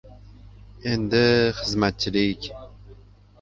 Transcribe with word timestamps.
—Endi, 0.91 1.19
xizmatchilik... 1.59 2.41